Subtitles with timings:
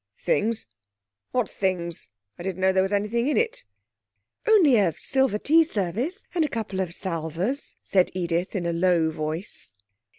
[0.17, 0.65] 'Things
[1.31, 2.09] what things?
[2.39, 3.63] I didn't know there was anything in it.'
[4.47, 9.11] 'Only a silver tea service, and a couple of salvers,' said Edith, in a low
[9.11, 9.75] voice....